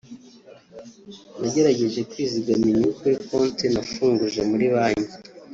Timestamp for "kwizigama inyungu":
2.09-2.89